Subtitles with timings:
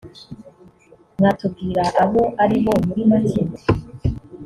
[1.17, 3.41] mwatubwira abo ari bo muri make